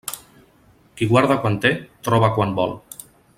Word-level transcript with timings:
Qui 1.01 1.07
guarda 1.11 1.37
quan 1.43 1.59
té, 1.67 1.73
troba 2.09 2.31
quan 2.39 2.57
vol. 2.63 2.75